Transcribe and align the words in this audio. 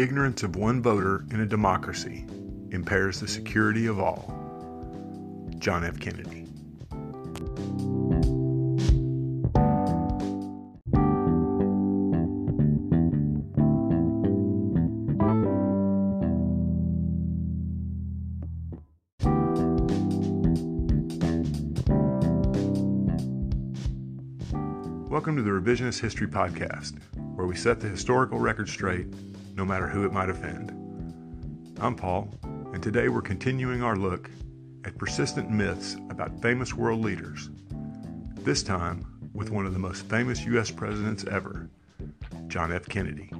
The 0.00 0.04
ignorance 0.04 0.42
of 0.42 0.56
one 0.56 0.80
voter 0.80 1.26
in 1.30 1.40
a 1.40 1.46
democracy 1.46 2.24
impairs 2.70 3.20
the 3.20 3.28
security 3.28 3.84
of 3.84 4.00
all. 4.00 4.34
John 5.58 5.84
F. 5.84 6.00
Kennedy. 6.00 6.46
Welcome 25.10 25.36
to 25.36 25.42
the 25.42 25.50
Revisionist 25.50 26.00
History 26.00 26.26
Podcast, 26.26 26.94
where 27.34 27.46
we 27.46 27.54
set 27.54 27.80
the 27.80 27.88
historical 27.88 28.38
record 28.38 28.70
straight, 28.70 29.06
no 29.60 29.66
matter 29.66 29.86
who 29.86 30.06
it 30.06 30.12
might 30.12 30.30
offend. 30.30 30.70
I'm 31.80 31.94
Paul, 31.94 32.32
and 32.72 32.82
today 32.82 33.10
we're 33.10 33.20
continuing 33.20 33.82
our 33.82 33.94
look 33.94 34.30
at 34.86 34.96
persistent 34.96 35.50
myths 35.50 35.96
about 36.08 36.40
famous 36.40 36.72
world 36.72 37.02
leaders, 37.02 37.50
this 38.36 38.62
time 38.62 39.04
with 39.34 39.50
one 39.50 39.66
of 39.66 39.74
the 39.74 39.78
most 39.78 40.06
famous 40.06 40.46
U.S. 40.46 40.70
presidents 40.70 41.26
ever, 41.30 41.68
John 42.46 42.72
F. 42.72 42.88
Kennedy. 42.88 43.30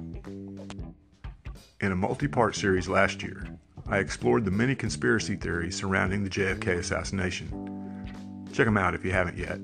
In 1.79 1.91
a 1.91 1.95
multi 1.95 2.27
part 2.27 2.55
series 2.55 2.87
last 2.87 3.23
year, 3.23 3.47
I 3.87 3.97
explored 3.97 4.45
the 4.45 4.51
many 4.51 4.75
conspiracy 4.75 5.35
theories 5.35 5.75
surrounding 5.75 6.23
the 6.23 6.29
JFK 6.29 6.77
assassination. 6.77 8.45
Check 8.53 8.67
them 8.67 8.77
out 8.77 8.93
if 8.93 9.03
you 9.03 9.11
haven't 9.11 9.39
yet 9.39 9.57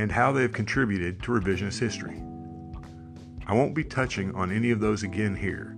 and 0.00 0.10
how 0.10 0.32
they 0.32 0.42
have 0.42 0.52
contributed 0.52 1.22
to 1.22 1.30
revisionist 1.30 1.78
history. 1.78 2.20
I 3.46 3.54
won't 3.54 3.74
be 3.74 3.84
touching 3.84 4.34
on 4.34 4.52
any 4.52 4.70
of 4.70 4.80
those 4.80 5.02
again 5.02 5.34
here, 5.34 5.76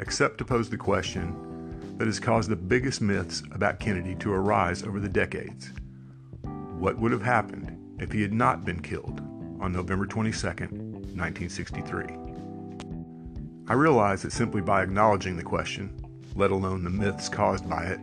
except 0.00 0.38
to 0.38 0.44
pose 0.44 0.70
the 0.70 0.76
question 0.76 1.96
that 1.98 2.06
has 2.06 2.18
caused 2.18 2.48
the 2.48 2.56
biggest 2.56 3.00
myths 3.00 3.42
about 3.52 3.78
Kennedy 3.78 4.14
to 4.16 4.32
arise 4.32 4.82
over 4.82 4.98
the 4.98 5.08
decades. 5.08 5.72
What 6.42 6.98
would 6.98 7.12
have 7.12 7.22
happened 7.22 7.76
if 8.00 8.10
he 8.12 8.22
had 8.22 8.32
not 8.32 8.64
been 8.64 8.80
killed 8.80 9.20
on 9.60 9.72
November 9.72 10.06
22, 10.06 10.46
1963? 10.46 12.06
I 13.68 13.74
realize 13.74 14.22
that 14.22 14.32
simply 14.32 14.60
by 14.60 14.82
acknowledging 14.82 15.36
the 15.36 15.42
question, 15.42 15.94
let 16.34 16.50
alone 16.50 16.82
the 16.82 16.90
myths 16.90 17.28
caused 17.28 17.68
by 17.68 17.84
it, 17.84 18.00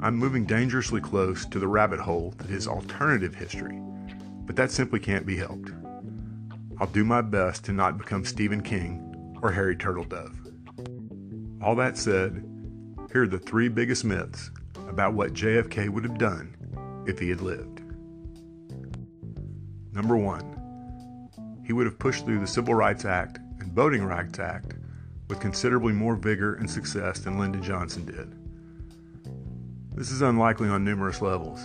I'm 0.00 0.16
moving 0.16 0.46
dangerously 0.46 1.00
close 1.00 1.44
to 1.46 1.58
the 1.58 1.66
rabbit 1.66 1.98
hole 2.00 2.32
that 2.38 2.50
is 2.50 2.68
alternative 2.68 3.34
history 3.34 3.80
but 4.48 4.56
that 4.56 4.70
simply 4.70 4.98
can't 4.98 5.26
be 5.26 5.36
helped. 5.36 5.70
I'll 6.80 6.86
do 6.86 7.04
my 7.04 7.22
best 7.22 7.64
to 7.64 7.72
not 7.72 7.98
become 7.98 8.24
Stephen 8.24 8.62
King 8.62 9.36
or 9.42 9.50
Harry 9.50 9.74
Turtledove. 9.74 10.34
All 11.60 11.74
that 11.74 11.96
said, 11.96 12.44
here 13.12 13.24
are 13.24 13.28
the 13.28 13.38
three 13.38 13.68
biggest 13.68 14.04
myths 14.04 14.52
about 14.88 15.14
what 15.14 15.32
JFK 15.32 15.88
would 15.88 16.04
have 16.04 16.18
done 16.18 16.54
if 17.06 17.18
he 17.18 17.28
had 17.30 17.40
lived. 17.40 17.82
Number 19.92 20.16
one, 20.16 20.54
he 21.66 21.72
would 21.72 21.86
have 21.86 21.98
pushed 21.98 22.24
through 22.24 22.38
the 22.38 22.46
Civil 22.46 22.74
Rights 22.74 23.04
Act 23.04 23.38
and 23.58 23.72
Voting 23.72 24.04
Rights 24.04 24.38
Act 24.38 24.74
with 25.28 25.40
considerably 25.40 25.92
more 25.92 26.14
vigor 26.14 26.54
and 26.54 26.70
success 26.70 27.18
than 27.18 27.38
Lyndon 27.38 27.62
Johnson 27.62 28.04
did. 28.04 28.34
This 29.96 30.12
is 30.12 30.22
unlikely 30.22 30.68
on 30.68 30.84
numerous 30.84 31.20
levels. 31.20 31.60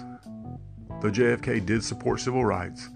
Though 1.01 1.11
JFK 1.11 1.63
did 1.63 1.83
support 1.83 2.19
civil 2.19 2.43
rights, 2.43 2.89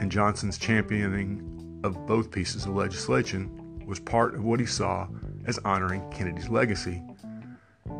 and 0.00 0.10
Johnson's 0.10 0.58
championing 0.58 1.80
of 1.84 2.06
both 2.06 2.30
pieces 2.30 2.64
of 2.64 2.74
legislation 2.74 3.84
was 3.86 4.00
part 4.00 4.34
of 4.34 4.44
what 4.44 4.60
he 4.60 4.66
saw 4.66 5.06
as 5.46 5.58
honoring 5.58 6.08
Kennedy's 6.10 6.48
legacy, 6.48 7.02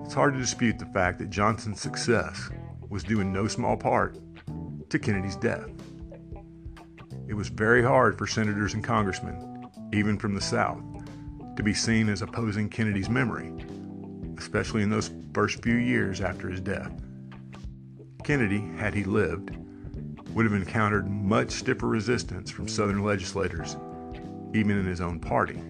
it's 0.05 0.15
hard 0.15 0.35
to 0.35 0.41
dispute 0.41 0.79
the 0.79 0.87
fact 0.87 1.19
that 1.19 1.31
Johnson's 1.31 1.81
success 1.81 2.51
was 2.89 3.05
due 3.05 3.21
in 3.21 3.33
no 3.33 3.49
small 3.49 3.77
part 3.77 4.19
to 4.91 4.99
Kennedy's 4.99 5.37
death. 5.37 5.69
It 7.27 7.35
was 7.35 7.49
very 7.49 7.83
hard 7.83 8.19
for 8.19 8.27
senators 8.27 8.75
and 8.75 8.85
congressmen, 8.85 9.69
even 9.93 10.19
from 10.19 10.35
the 10.35 10.41
South, 10.41 10.83
to 11.57 11.63
be 11.63 11.75
seen 11.75 12.09
as 12.09 12.23
opposing 12.23 12.69
Kennedy's 12.69 13.09
memory, 13.09 13.53
especially 14.39 14.83
in 14.83 14.91
those 14.91 15.11
first 15.33 15.63
few 15.63 15.77
years 15.77 16.21
after 16.21 16.49
his 16.49 16.61
death. 16.61 16.93
Kennedy, 18.25 18.61
had 18.77 18.95
he 18.95 19.05
lived, 19.05 19.57
would 20.35 20.45
have 20.45 20.55
encountered 20.55 21.09
much 21.09 21.53
stiffer 21.53 21.87
resistance 21.87 22.51
from 22.51 22.69
Southern 22.69 23.03
legislators, 23.05 23.77
even 24.53 24.77
in 24.77 24.85
his 24.85 25.01
own 25.01 25.21
party. 25.21 25.61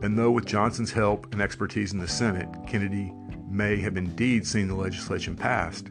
And 0.00 0.16
though 0.16 0.30
with 0.30 0.46
Johnson's 0.46 0.92
help 0.92 1.32
and 1.32 1.42
expertise 1.42 1.92
in 1.92 1.98
the 1.98 2.06
Senate, 2.06 2.48
Kennedy 2.68 3.12
may 3.50 3.76
have 3.76 3.96
indeed 3.96 4.46
seen 4.46 4.68
the 4.68 4.74
legislation 4.74 5.34
passed, 5.34 5.88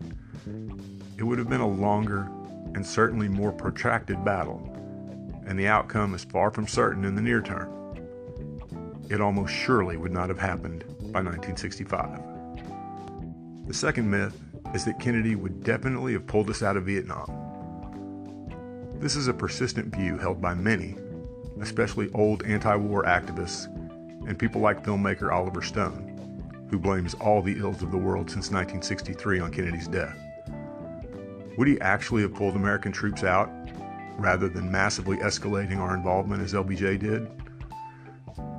it 1.18 1.24
would 1.24 1.38
have 1.40 1.50
been 1.50 1.62
a 1.62 1.68
longer 1.68 2.30
and 2.74 2.86
certainly 2.86 3.28
more 3.28 3.52
protracted 3.52 4.24
battle, 4.24 4.62
and 5.46 5.60
the 5.60 5.68
outcome 5.68 6.14
is 6.14 6.24
far 6.24 6.52
from 6.52 6.68
certain 6.68 7.04
in 7.04 7.16
the 7.16 7.22
near 7.22 7.42
term. 7.42 7.74
It 9.10 9.20
almost 9.20 9.54
surely 9.54 9.98
would 9.98 10.12
not 10.12 10.30
have 10.30 10.40
happened 10.40 10.86
by 11.12 11.22
1965. 11.22 12.20
The 13.68 13.74
second 13.74 14.10
myth 14.10 14.40
is 14.74 14.86
that 14.86 15.00
Kennedy 15.00 15.36
would 15.36 15.64
definitely 15.64 16.14
have 16.14 16.28
pulled 16.28 16.50
us 16.50 16.62
out 16.62 16.78
of 16.78 16.86
Vietnam. 16.86 17.47
This 19.00 19.16
is 19.16 19.28
a 19.28 19.34
persistent 19.34 19.96
view 19.96 20.18
held 20.18 20.41
by 20.41 20.56
many, 20.56 20.96
especially 21.62 22.09
old 22.16 22.44
anti 22.44 22.75
war 22.75 23.03
activists 23.03 23.68
and 24.28 24.40
people 24.40 24.59
like 24.59 24.84
filmmaker 24.84 25.31
Oliver 25.31 25.62
Stone, 25.62 26.68
who 26.72 26.80
blames 26.80 27.13
all 27.13 27.44
the 27.44 27.59
ills 27.59 27.84
of 27.84 27.91
the 27.91 27.97
world 27.97 28.28
since 28.28 28.50
1963 28.50 29.40
on 29.40 29.52
Kennedy's 29.52 29.88
death. 29.88 30.18
Would 31.59 31.68
he 31.68 31.80
actually 31.80 32.24
have 32.24 32.34
pulled 32.34 32.56
American 32.56 32.91
troops 32.91 33.24
out 33.24 33.52
rather 34.18 34.50
than 34.50 34.72
massively 34.72 35.18
escalating 35.18 35.78
our 35.78 35.96
involvement 35.96 36.41
as 36.41 36.53
LBJ 36.53 37.00
did? 37.00 37.30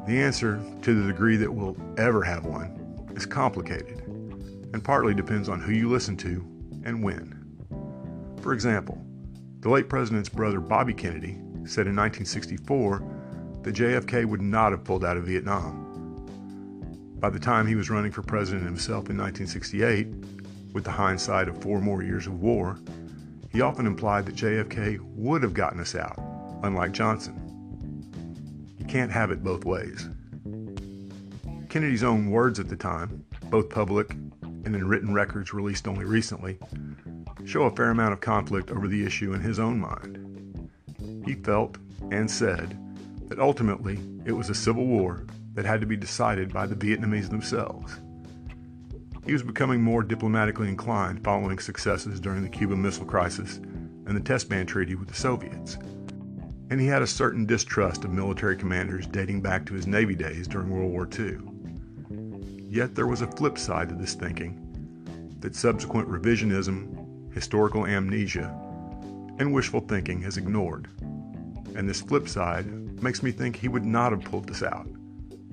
The 0.07 0.23
answer, 0.23 0.63
to 0.83 1.03
the 1.03 1.09
degree 1.09 1.37
that 1.37 1.53
we'll 1.53 1.77
ever 1.97 2.23
have 2.23 2.47
one, 2.47 3.07
is 3.17 3.27
complicated 3.27 4.03
and 4.07 4.85
partly 4.85 5.15
depends 5.15 5.49
on 5.49 5.61
who 5.61 5.73
you 5.73 5.89
listen 5.89 6.17
to 6.19 6.47
and 6.85 7.03
when. 7.03 7.35
For 8.41 8.53
example, 8.53 9.05
the 9.61 9.69
late 9.69 9.89
president's 9.89 10.29
brother 10.29 10.61
Bobby 10.61 10.95
Kennedy 10.95 11.37
said 11.65 11.87
in 11.87 11.97
1964 11.97 13.03
that 13.63 13.75
JFK 13.75 14.25
would 14.25 14.41
not 14.41 14.73
have 14.73 14.85
pulled 14.85 15.05
out 15.05 15.17
of 15.17 15.25
Vietnam. 15.25 15.85
By 17.19 17.31
the 17.31 17.41
time 17.41 17.67
he 17.67 17.75
was 17.75 17.91
running 17.91 18.13
for 18.13 18.23
president 18.23 18.65
himself 18.65 19.11
in 19.11 19.19
1968, 19.19 20.07
with 20.73 20.85
the 20.85 20.91
hindsight 20.91 21.49
of 21.49 21.61
four 21.61 21.81
more 21.81 22.05
years 22.05 22.29
of 22.29 22.41
war, 22.41 22.79
he 23.51 23.61
often 23.61 23.87
implied 23.87 24.27
that 24.27 24.37
JFK 24.37 25.01
would 25.01 25.43
have 25.43 25.55
gotten 25.55 25.81
us 25.81 25.97
out, 25.97 26.19
unlike 26.63 26.93
Johnson. 26.93 27.45
You 28.79 28.85
can't 28.87 29.11
have 29.11 29.33
it 29.33 29.43
both 29.43 29.65
ways. 29.65 30.09
Kennedy's 31.69 32.05
own 32.05 32.31
words 32.31 32.61
at 32.61 32.69
the 32.69 32.77
time, 32.77 33.25
both 33.45 33.69
public 33.69 34.11
and 34.13 34.77
in 34.77 34.87
written 34.87 35.13
records 35.13 35.53
released 35.53 35.89
only 35.89 36.05
recently, 36.05 36.59
show 37.49 37.63
a 37.63 37.75
fair 37.75 37.91
amount 37.91 38.13
of 38.13 38.21
conflict 38.21 38.71
over 38.71 38.87
the 38.87 39.05
issue 39.07 39.33
in 39.33 39.41
his 39.41 39.59
own 39.59 39.81
mind. 39.81 40.71
He 41.25 41.35
felt 41.35 41.79
and 42.11 42.31
said 42.31 42.79
that 43.29 43.39
ultimately 43.39 43.99
it 44.27 44.33
was 44.33 44.51
a 44.51 44.55
civil 44.55 44.85
war 44.85 45.25
that 45.55 45.65
had 45.65 45.81
to 45.81 45.87
be 45.87 45.97
decided 45.97 46.53
by 46.53 46.67
the 46.67 46.75
Vietnamese 46.75 47.31
themselves. 47.31 48.01
He 49.25 49.33
was 49.33 49.43
becoming 49.43 49.83
more 49.83 50.03
diplomatically 50.03 50.69
inclined 50.69 51.25
following 51.25 51.59
successes 51.59 52.21
during 52.21 52.43
the 52.43 52.49
Cuban 52.51 52.83
Missile 52.83 53.07
Crisis 53.07 53.57
and 53.57 54.17
the 54.17 54.21
Test 54.21 54.49
Ban 54.51 54.67
Treaty 54.67 54.95
with 54.95 55.09
the 55.09 55.15
Soviets. 55.15 55.79
And 56.71 56.79
he 56.79 56.87
had 56.87 57.03
a 57.03 57.07
certain 57.07 57.47
distrust 57.47 58.05
of 58.05 58.13
military 58.13 58.57
commanders 58.57 59.07
dating 59.07 59.41
back 59.41 59.65
to 59.67 59.75
his 59.75 59.87
Navy 59.87 60.15
days 60.15 60.49
during 60.49 60.69
World 60.69 60.93
War 60.93 61.09
II. 61.19 61.39
Yet 62.71 62.95
there 62.95 63.07
was 63.07 63.23
a 63.23 63.27
flip 63.27 63.57
side 63.57 63.89
to 63.89 63.95
this 63.95 64.15
thinking 64.15 64.65
that 65.41 65.55
subsequent 65.55 66.09
revisionism, 66.09 66.98
historical 67.39 67.87
amnesia, 67.87 68.53
and 69.39 69.55
wishful 69.55 69.79
thinking 69.79 70.21
has 70.21 70.37
ignored. 70.37 70.89
And 71.77 71.89
this 71.89 72.01
flip 72.01 72.29
side 72.29 72.67
makes 73.01 73.23
me 73.23 73.31
think 73.31 73.55
he 73.55 73.69
would 73.69 73.85
not 73.85 74.11
have 74.11 74.25
pulled 74.25 74.49
this 74.49 74.65
out, 74.65 74.89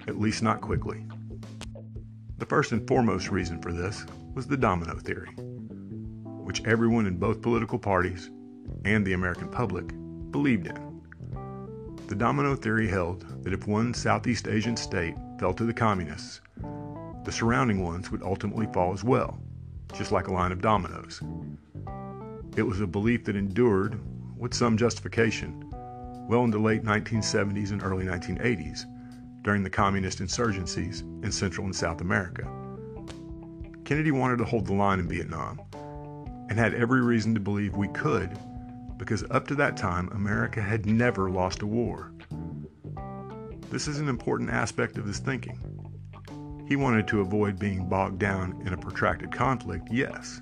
at 0.08 0.20
least 0.20 0.42
not 0.42 0.62
quickly. 0.62 1.06
The 2.40 2.46
first 2.48 2.72
and 2.72 2.88
foremost 2.88 3.30
reason 3.30 3.62
for 3.62 3.72
this 3.72 4.04
was 4.34 4.48
the 4.48 4.58
domino 4.58 4.98
theory, 4.98 5.30
which 6.48 6.66
everyone 6.66 7.06
in 7.06 7.18
both 7.18 7.44
political 7.44 7.78
parties 7.78 8.32
and 8.84 9.06
the 9.06 9.14
American 9.14 9.48
public 9.48 9.94
believed 10.32 10.66
in. 10.66 11.04
The 12.08 12.16
domino 12.16 12.56
theory 12.56 12.88
held 12.88 13.44
that 13.44 13.54
if 13.54 13.68
one 13.68 13.94
Southeast 13.94 14.48
Asian 14.48 14.76
state 14.76 15.14
fell 15.40 15.54
to 15.54 15.66
the 15.66 15.74
communists, 15.74 16.42
the 17.24 17.32
surrounding 17.32 17.84
ones 17.84 18.10
would 18.10 18.24
ultimately 18.24 18.66
fall 18.74 18.92
as 18.92 19.04
well, 19.04 19.40
just 19.94 20.12
like 20.12 20.28
a 20.28 20.34
line 20.34 20.52
of 20.52 20.62
dominoes. 20.62 21.22
It 22.56 22.64
was 22.64 22.82
a 22.82 22.88
belief 22.88 23.26
that 23.26 23.36
endured, 23.36 24.00
with 24.38 24.54
some 24.54 24.78
justification, 24.78 25.70
well 26.28 26.44
into 26.44 26.58
the 26.58 26.64
late 26.64 26.84
1970s 26.84 27.72
and 27.72 27.84
early 27.84 28.06
1980s, 28.06 28.86
during 29.44 29.64
the 29.64 29.70
communist 29.70 30.20
insurgencies 30.20 31.02
in 31.24 31.32
Central 31.32 31.66
and 31.66 31.76
South 31.76 32.02
America. 32.02 32.50
Kennedy 33.84 34.12
wanted 34.12 34.38
to 34.38 34.46
hold 34.46 34.66
the 34.66 34.74
line 34.74 35.00
in 35.00 35.08
Vietnam 35.08 35.62
and 36.50 36.58
had 36.58 36.74
every 36.74 37.02
reason 37.02 37.34
to 37.34 37.40
believe 37.40 37.76
we 37.76 37.88
could 37.90 38.38
because 38.98 39.24
up 39.32 39.48
to 39.48 39.56
that 39.56 39.78
time, 39.78 40.10
America 40.14 40.62
had 40.62 40.86
never 40.86 41.30
lost 41.30 41.62
a 41.62 41.68
war. 41.68 42.12
This 43.70 43.88
is 43.88 44.00
an 44.00 44.08
important 44.08 44.50
aspect 44.50 44.98
of 44.98 45.06
his 45.06 45.20
thinking. 45.20 45.60
He 46.68 46.76
wanted 46.76 47.08
to 47.10 47.22
avoid 47.22 47.60
being 47.60 47.88
bogged 47.88 48.20
down 48.20 48.60
in 48.66 48.74
a 48.74 48.78
protracted 48.78 49.32
conflict, 49.32 49.88
yes, 49.92 50.42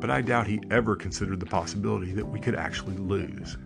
but 0.00 0.10
I 0.10 0.22
doubt 0.22 0.46
he 0.46 0.62
ever 0.70 0.96
considered 0.96 1.40
the 1.40 1.46
possibility 1.46 2.12
that 2.12 2.26
we 2.26 2.40
could 2.40 2.54
actually 2.54 2.96
lose. 2.96 3.58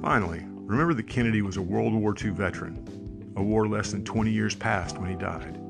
Finally, 0.00 0.46
remember 0.46 0.94
that 0.94 1.08
Kennedy 1.08 1.42
was 1.42 1.58
a 1.58 1.62
World 1.62 1.92
War 1.92 2.14
II 2.18 2.30
veteran, 2.30 3.32
a 3.36 3.42
war 3.42 3.68
less 3.68 3.92
than 3.92 4.02
20 4.02 4.30
years 4.30 4.54
past 4.54 4.96
when 4.98 5.10
he 5.10 5.16
died. 5.16 5.60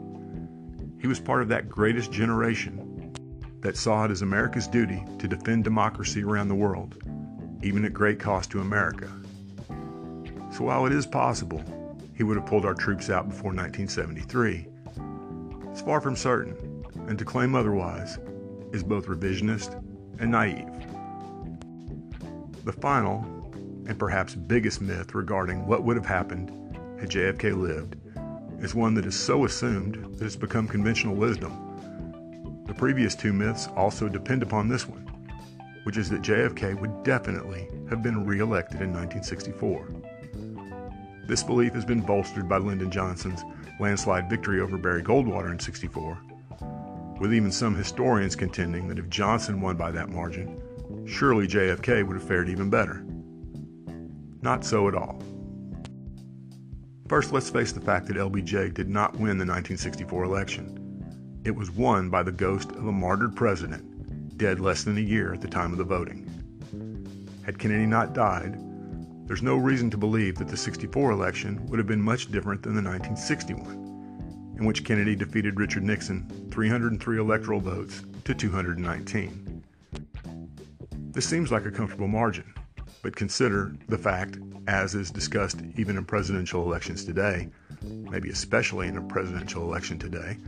He 1.01 1.09
was 1.09 1.19
part 1.19 1.43
of 1.43 1.49
that 1.49 1.69
greatest 1.69 2.13
generation 2.13 3.13
that 3.61 3.77
saw 3.77 4.05
it 4.05 4.13
as 4.13 4.23
America's 4.23 4.69
duty 4.69 5.05
to 5.19 5.27
defend 5.27 5.65
democracy 5.65 6.23
around 6.23 6.47
the 6.47 6.55
world, 6.55 7.03
even 7.63 7.85
at 7.85 7.93
great 7.93 8.21
cost 8.21 8.53
to 8.53 8.61
America. 8.61 9.11
So 10.53 10.65
while 10.65 10.87
it 10.87 10.93
is 10.93 11.07
possible 11.07 11.63
he 12.19 12.25
would 12.25 12.37
have 12.37 12.47
pulled 12.47 12.67
our 12.67 12.75
troops 12.75 13.11
out 13.11 13.29
before 13.29 13.55
1973, 13.55 14.67
it's 15.71 15.81
far 15.81 16.01
from 16.01 16.17
certain, 16.17 16.85
and 17.07 17.17
to 17.17 17.25
claim 17.25 17.55
otherwise 17.55 18.19
is 18.73 18.83
both 18.83 19.07
revisionist 19.07 19.81
and 20.19 20.33
naive. 20.33 20.67
The 22.65 22.73
final, 22.73 23.21
and 23.87 23.97
perhaps 23.97 24.35
biggest 24.35 24.81
myth 24.81 25.15
regarding 25.15 25.65
what 25.65 25.85
would 25.85 25.97
have 25.97 26.05
happened 26.05 26.51
had 26.99 27.09
JFK 27.09 27.57
lived 27.57 27.95
is 28.61 28.75
one 28.75 28.95
that 28.95 29.07
is 29.07 29.15
so 29.15 29.45
assumed 29.45 30.17
that 30.19 30.27
it's 30.27 30.35
become 30.35 30.67
conventional 30.67 31.15
wisdom. 31.15 32.65
The 32.67 32.75
previous 32.75 33.15
two 33.15 33.33
myths 33.33 33.69
also 33.77 34.09
depend 34.09 34.43
upon 34.43 34.67
this 34.67 34.89
one, 34.89 35.07
which 35.85 35.97
is 35.97 36.11
that 36.11 36.23
JFK 36.23 36.81
would 36.81 37.05
definitely 37.05 37.69
have 37.89 38.03
been 38.03 38.27
reelected 38.27 38.83
in 38.83 38.93
1964. 38.93 40.08
This 41.29 41.43
belief 41.43 41.75
has 41.75 41.85
been 41.85 42.01
bolstered 42.01 42.49
by 42.49 42.57
Lyndon 42.57 42.91
Johnson's 42.91 43.45
landslide 43.79 44.31
victory 44.31 44.63
over 44.63 44.79
Barry 44.79 45.03
Goldwater 45.03 45.53
in 45.53 45.59
64, 45.59 46.19
with 47.21 47.35
even 47.35 47.53
some 47.53 47.75
historians 47.75 48.35
contending 48.35 48.89
that 48.89 48.99
if 48.99 49.11
Johnson 49.11 49.61
won 49.61 49.77
by 49.77 49.91
that 49.91 50.09
margin, 50.09 50.59
surely 51.07 51.47
JFK 51.47 52.07
would 52.07 52.17
have 52.17 52.27
fared 52.27 52.49
even 52.49 52.71
better. 52.71 53.05
Not 54.41 54.65
so 54.65 54.89
at 54.89 54.95
all. 54.95 55.23
First, 57.09 57.31
let's 57.31 57.51
face 57.51 57.73
the 57.73 57.81
fact 57.83 58.07
that 58.07 58.17
LBJ 58.17 58.73
did 58.73 58.89
not 58.89 59.13
win 59.13 59.37
the 59.37 59.45
1964 59.45 60.25
election. 60.25 61.43
It 61.45 61.51
was 61.51 61.71
won 61.71 62.09
by 62.09 62.23
the 62.23 62.33
ghost 62.33 62.71
of 62.71 62.87
a 62.87 62.93
martyred 62.93 63.37
president, 63.37 64.39
dead 64.39 64.61
less 64.61 64.83
than 64.83 64.97
a 64.97 65.03
year 65.03 65.35
at 65.35 65.43
the 65.43 65.49
time 65.49 65.73
of 65.73 65.79
the 65.79 65.85
voting. 65.85 66.25
Had 67.45 67.59
Kennedy 67.59 67.85
not 67.85 68.15
died, 68.15 68.59
there's 69.29 69.43
no 69.43 69.57
reason 69.57 69.91
to 69.91 69.99
believe 69.99 70.37
that 70.37 70.49
the 70.49 70.57
64 70.57 71.11
election 71.11 71.65
would 71.67 71.79
have 71.79 71.87
been 71.87 72.01
much 72.01 72.33
different 72.33 72.63
than 72.63 72.75
the 72.75 72.83
1961, 72.83 74.57
in 74.59 74.65
which 74.65 74.85
Kennedy 74.85 75.15
defeated 75.15 75.61
Richard 75.61 75.83
Nixon 75.85 76.49
303 76.51 77.19
electoral 77.19 77.61
votes 77.61 78.05
to 78.25 78.35
219. 78.35 79.63
This 81.13 81.29
seems 81.29 81.53
like 81.53 81.67
a 81.67 81.71
comfortable 81.71 82.09
margin, 82.09 82.55
but 83.03 83.15
consider 83.15 83.77
the 83.89 83.99
fact, 83.99 84.39
as 84.67 84.95
is 84.95 85.11
discussed 85.11 85.61
even 85.77 85.99
in 85.99 86.07
presidential 86.07 86.63
elections 86.63 87.05
today, 87.05 87.51
maybe 87.83 88.31
especially 88.31 88.89
in 88.89 88.97
a 88.97 89.03
presidential 89.03 89.63
election 89.63 89.99
today, 89.99 90.39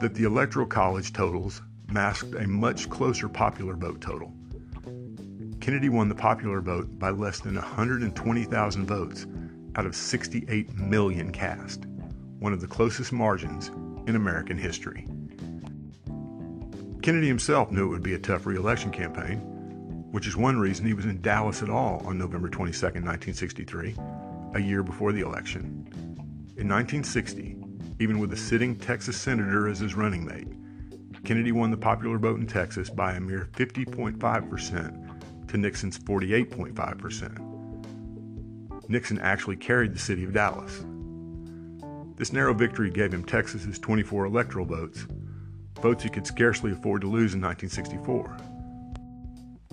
that 0.00 0.14
the 0.14 0.24
Electoral 0.24 0.66
College 0.66 1.12
totals 1.12 1.60
masked 1.88 2.36
a 2.36 2.46
much 2.46 2.88
closer 2.88 3.28
popular 3.28 3.74
vote 3.74 4.00
total. 4.00 4.32
Kennedy 5.66 5.88
won 5.88 6.08
the 6.08 6.14
popular 6.14 6.60
vote 6.60 6.96
by 6.96 7.10
less 7.10 7.40
than 7.40 7.56
120,000 7.56 8.86
votes 8.86 9.26
out 9.74 9.84
of 9.84 9.96
68 9.96 10.72
million 10.76 11.32
cast, 11.32 11.86
one 12.38 12.52
of 12.52 12.60
the 12.60 12.68
closest 12.68 13.12
margins 13.12 13.72
in 14.06 14.14
American 14.14 14.56
history. 14.56 15.08
Kennedy 17.02 17.26
himself 17.26 17.72
knew 17.72 17.86
it 17.86 17.88
would 17.88 18.04
be 18.04 18.14
a 18.14 18.18
tough 18.20 18.46
reelection 18.46 18.92
campaign, 18.92 19.38
which 20.12 20.28
is 20.28 20.36
one 20.36 20.56
reason 20.56 20.86
he 20.86 20.94
was 20.94 21.04
in 21.04 21.20
Dallas 21.20 21.64
at 21.64 21.68
all 21.68 22.00
on 22.06 22.16
November 22.16 22.48
22, 22.48 22.86
1963, 22.86 23.96
a 24.54 24.60
year 24.60 24.84
before 24.84 25.10
the 25.10 25.22
election. 25.22 25.84
In 26.56 26.68
1960, 26.68 27.56
even 27.98 28.20
with 28.20 28.32
a 28.32 28.36
sitting 28.36 28.76
Texas 28.76 29.16
senator 29.16 29.68
as 29.68 29.80
his 29.80 29.96
running 29.96 30.24
mate, 30.24 30.46
Kennedy 31.24 31.50
won 31.50 31.72
the 31.72 31.76
popular 31.76 32.18
vote 32.18 32.38
in 32.38 32.46
Texas 32.46 32.88
by 32.88 33.14
a 33.14 33.20
mere 33.20 33.48
50.5% 33.56 35.05
to 35.48 35.56
Nixon's 35.56 35.98
48.5%. 35.98 38.88
Nixon 38.88 39.18
actually 39.18 39.56
carried 39.56 39.94
the 39.94 39.98
city 39.98 40.24
of 40.24 40.32
Dallas. 40.32 40.84
This 42.16 42.32
narrow 42.32 42.54
victory 42.54 42.90
gave 42.90 43.12
him 43.12 43.24
Texas's 43.24 43.78
24 43.78 44.26
electoral 44.26 44.64
votes, 44.64 45.06
votes 45.80 46.02
he 46.02 46.08
could 46.08 46.26
scarcely 46.26 46.72
afford 46.72 47.02
to 47.02 47.08
lose 47.08 47.34
in 47.34 47.40
1964. 47.40 48.36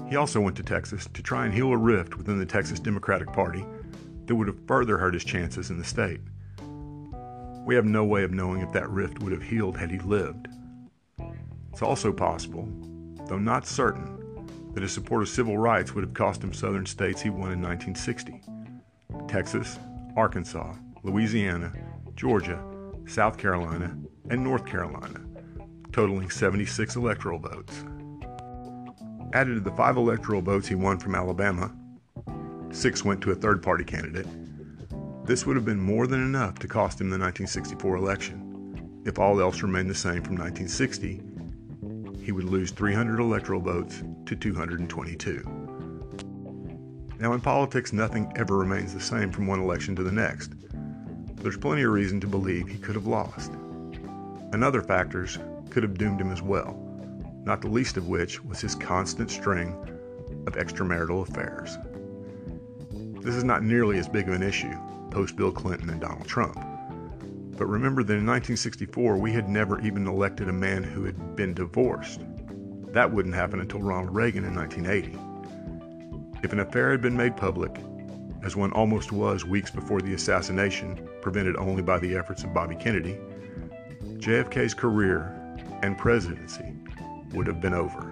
He 0.10 0.18
also 0.18 0.42
went 0.42 0.58
to 0.58 0.64
Texas 0.64 1.08
to 1.14 1.24
try 1.24 1.46
and 1.46 1.54
heal 1.54 1.72
a 1.72 1.78
rift 1.78 2.18
within 2.18 2.38
the 2.38 2.46
Texas 2.46 2.80
Democratic 2.80 3.32
Party 3.32 3.66
that 4.26 4.36
would 4.36 4.48
have 4.48 4.68
further 4.68 4.98
hurt 4.98 5.14
his 5.14 5.24
chances 5.24 5.70
in 5.70 5.78
the 5.78 5.84
state. 5.84 6.20
We 7.66 7.76
have 7.76 7.86
no 7.86 8.04
way 8.04 8.24
of 8.24 8.32
knowing 8.32 8.62
if 8.62 8.74
that 8.74 8.90
rift 8.90 9.20
would 9.20 9.32
have 9.32 9.42
healed 9.42 9.78
had 9.78 9.90
he 9.90 10.00
lived. 10.00 10.50
It's 11.72 11.82
also 11.82 12.12
possible, 12.12 12.68
though 13.28 13.40
not 13.40 13.66
certain, 13.66 14.13
that 14.74 14.84
his 14.84 14.92
support 14.92 15.22
of 15.22 15.30
civil 15.30 15.58
rights 15.58 15.94
would 15.94 16.04
have 16.04 16.14
cost 16.14 16.44
him 16.44 16.54
southern 16.54 16.86
states 16.86 17.22
he 17.22 17.30
won 17.30 17.52
in 17.52 17.62
1960 17.62 18.42
Texas, 19.28 19.80
Arkansas, 20.18 20.74
Louisiana, 21.04 21.72
Georgia, 22.16 22.64
South 23.06 23.38
Carolina, 23.38 23.96
and 24.30 24.44
North 24.44 24.66
Carolina, 24.66 25.22
totaling 25.92 26.30
76 26.30 26.96
electoral 26.96 27.40
votes. 27.40 27.84
Added 29.34 29.56
to 29.56 29.60
the 29.60 29.76
five 29.76 29.98
electoral 29.98 30.42
votes 30.42 30.68
he 30.68 30.76
won 30.76 30.98
from 31.00 31.16
Alabama, 31.16 31.74
six 32.72 33.04
went 33.04 33.22
to 33.22 33.32
a 33.32 33.36
third 33.36 33.62
party 33.62 33.84
candidate. 33.84 34.28
This 35.26 35.46
would 35.46 35.56
have 35.56 35.66
been 35.66 35.80
more 35.80 36.08
than 36.08 36.22
enough 36.22 36.60
to 36.60 36.68
cost 36.68 37.00
him 37.00 37.10
the 37.10 37.18
1964 37.18 37.96
election. 37.96 39.02
If 39.06 39.20
all 39.20 39.40
else 39.40 39.62
remained 39.62 39.90
the 39.90 39.96
same 39.96 40.22
from 40.22 40.36
1960, 40.36 41.22
he 42.24 42.32
would 42.32 42.46
lose 42.46 42.72
300 42.72 43.20
electoral 43.20 43.62
votes 43.62 44.02
to 44.26 44.36
222. 44.36 45.44
Now, 47.20 47.34
in 47.34 47.42
politics, 47.42 47.94
nothing 47.94 48.32
ever 48.36 48.58
remains 48.58 48.94
the 48.94 49.02
same 49.02 49.32
from 49.32 49.48
one 49.48 49.60
election 49.60 49.96
to 49.96 50.04
the 50.04 50.12
next. 50.12 50.54
There's 51.36 51.58
plenty 51.58 51.84
of 51.84 51.92
reason 51.92 52.20
to 52.22 52.28
believe 52.28 52.68
he 52.68 52.78
could 52.78 52.96
have 52.96 53.08
lost. 53.08 53.52
And 53.52 54.64
other 54.64 54.82
factors 54.82 55.38
could 55.70 55.84
have 55.84 55.98
doomed 55.98 56.22
him 56.22 56.32
as 56.32 56.42
well 56.42 56.84
not 57.46 57.62
the 57.62 57.68
least 57.68 57.98
of 57.98 58.08
which 58.08 58.44
was 58.44 58.62
his 58.62 58.76
constant 58.76 59.30
string 59.30 59.74
of 60.48 60.54
extramarital 60.54 61.28
affairs. 61.28 61.78
This 63.22 63.36
is 63.36 63.44
not 63.44 63.64
nearly 63.64 63.98
as 64.00 64.08
big 64.08 64.28
of 64.28 64.34
an 64.34 64.44
issue 64.44 64.74
post 65.12 65.36
Bill 65.36 65.52
Clinton 65.52 65.90
and 65.90 66.02
Donald 66.02 66.28
Trump. 66.28 66.58
But 67.58 67.68
remember 67.68 68.04
that 68.04 68.14
in 68.14 68.26
1964, 68.26 69.18
we 69.18 69.32
had 69.32 69.48
never 69.48 69.80
even 69.82 70.08
elected 70.08 70.50
a 70.50 70.54
man 70.54 70.84
who 70.84 71.04
had 71.04 71.36
been 71.36 71.54
divorced. 71.54 72.22
That 72.92 73.12
wouldn't 73.12 73.36
happen 73.36 73.60
until 73.60 73.82
Ronald 73.82 74.16
Reagan 74.16 74.44
in 74.44 74.56
1980. 74.56 75.18
If 76.44 76.52
an 76.52 76.60
affair 76.60 76.92
had 76.92 77.02
been 77.02 77.16
made 77.16 77.38
public, 77.38 77.72
as 78.44 78.56
one 78.56 78.72
almost 78.74 79.12
was 79.12 79.46
weeks 79.46 79.72
before 79.72 80.02
the 80.02 80.14
assassination, 80.14 81.08
prevented 81.22 81.56
only 81.58 81.82
by 81.82 82.00
the 82.00 82.16
efforts 82.16 82.44
of 82.44 82.54
Bobby 82.54 82.76
Kennedy, 82.76 83.18
JFK's 84.18 84.74
career 84.74 85.34
and 85.82 85.98
presidency 85.98 86.74
would 87.34 87.48
have 87.48 87.62
been 87.62 87.74
over. 87.74 88.10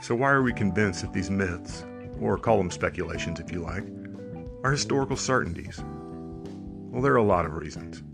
So, 0.00 0.14
why 0.14 0.30
are 0.30 0.42
we 0.42 0.52
convinced 0.52 1.02
that 1.02 1.12
these 1.12 1.30
myths, 1.30 1.84
or 2.20 2.38
call 2.38 2.58
them 2.58 2.70
speculations 2.70 3.40
if 3.40 3.50
you 3.50 3.60
like, 3.60 3.84
are 4.62 4.70
historical 4.70 5.16
certainties? 5.16 5.82
Well, 6.94 7.02
there 7.02 7.12
are 7.14 7.16
a 7.16 7.24
lot 7.24 7.44
of 7.44 7.56
reasons. 7.56 8.04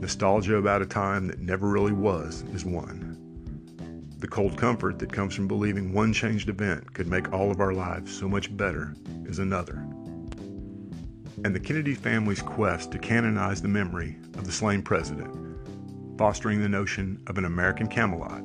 Nostalgia 0.00 0.56
about 0.56 0.82
a 0.82 0.86
time 0.86 1.28
that 1.28 1.38
never 1.38 1.68
really 1.68 1.92
was 1.92 2.42
is 2.52 2.64
one. 2.64 3.16
The 4.18 4.26
cold 4.26 4.58
comfort 4.58 4.98
that 4.98 5.12
comes 5.12 5.36
from 5.36 5.46
believing 5.46 5.92
one 5.92 6.12
changed 6.12 6.48
event 6.48 6.92
could 6.94 7.06
make 7.06 7.32
all 7.32 7.52
of 7.52 7.60
our 7.60 7.72
lives 7.72 8.12
so 8.12 8.28
much 8.28 8.56
better 8.56 8.96
is 9.24 9.38
another. 9.38 9.86
And 11.44 11.54
the 11.54 11.60
Kennedy 11.60 11.94
family's 11.94 12.42
quest 12.42 12.90
to 12.90 12.98
canonize 12.98 13.62
the 13.62 13.68
memory 13.68 14.16
of 14.36 14.46
the 14.46 14.52
slain 14.52 14.82
president 14.82 15.32
fostering 16.18 16.60
the 16.60 16.68
notion 16.68 17.22
of 17.28 17.38
an 17.38 17.44
American 17.44 17.86
Camelot, 17.86 18.42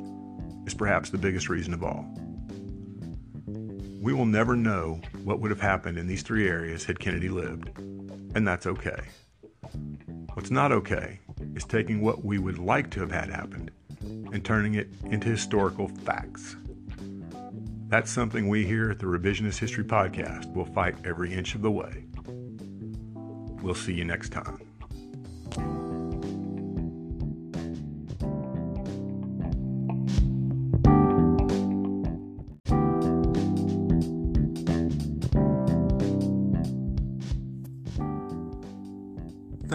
is 0.68 0.76
perhaps 0.76 1.10
the 1.10 1.18
biggest 1.18 1.50
reason 1.50 1.74
of 1.74 1.84
all. 1.84 2.06
We 4.00 4.14
will 4.14 4.28
never 4.28 4.56
know 4.56 5.02
what 5.24 5.40
would 5.40 5.50
have 5.50 5.60
happened 5.60 5.98
in 5.98 6.06
these 6.06 6.22
three 6.22 6.48
areas 6.48 6.86
had 6.86 7.00
Kennedy 7.00 7.28
lived. 7.28 7.72
And 8.36 8.48
that's 8.48 8.68
okay. 8.68 9.00
What's 10.34 10.52
not 10.52 10.72
okay 10.72 11.20
is 11.56 11.64
taking 11.64 12.02
what 12.02 12.24
we 12.24 12.38
would 12.38 12.60
like 12.60 12.92
to 12.92 13.00
have 13.00 13.12
had 13.12 13.30
happen 13.30 13.72
and 14.02 14.44
turning 14.46 14.76
it 14.76 14.90
into 15.06 15.30
historical 15.30 15.88
facts. 15.88 16.58
That's 17.88 18.12
something 18.12 18.50
we 18.50 18.66
here 18.66 18.92
at 18.92 19.00
the 19.00 19.06
Revisionist 19.06 19.58
History 19.58 19.84
Podcast 19.84 20.54
will 20.54 20.66
fight 20.66 20.98
every 21.06 21.34
inch 21.34 21.56
of 21.56 21.62
the 21.62 21.72
way. 21.72 22.04
We'll 23.62 23.74
see 23.74 23.94
you 23.94 24.04
next 24.04 24.32
time. 24.32 24.65